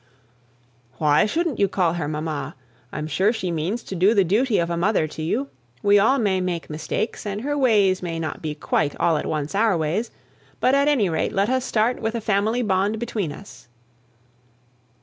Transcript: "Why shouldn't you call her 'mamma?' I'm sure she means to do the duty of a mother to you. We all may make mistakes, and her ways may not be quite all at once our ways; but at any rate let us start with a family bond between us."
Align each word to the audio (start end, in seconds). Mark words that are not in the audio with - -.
"Why 0.97 1.27
shouldn't 1.27 1.59
you 1.59 1.67
call 1.67 1.93
her 1.93 2.07
'mamma?' 2.07 2.55
I'm 2.91 3.05
sure 3.05 3.31
she 3.31 3.51
means 3.51 3.83
to 3.83 3.93
do 3.93 4.15
the 4.15 4.23
duty 4.23 4.57
of 4.57 4.71
a 4.71 4.75
mother 4.75 5.07
to 5.07 5.21
you. 5.21 5.49
We 5.83 5.99
all 5.99 6.17
may 6.17 6.41
make 6.41 6.71
mistakes, 6.71 7.23
and 7.23 7.41
her 7.41 7.55
ways 7.55 8.01
may 8.01 8.17
not 8.19 8.41
be 8.41 8.55
quite 8.55 8.95
all 8.99 9.17
at 9.17 9.27
once 9.27 9.53
our 9.53 9.77
ways; 9.77 10.09
but 10.59 10.73
at 10.73 10.87
any 10.87 11.07
rate 11.07 11.33
let 11.33 11.49
us 11.49 11.65
start 11.65 12.01
with 12.01 12.15
a 12.15 12.19
family 12.19 12.63
bond 12.63 12.97
between 12.97 13.31
us." 13.31 13.67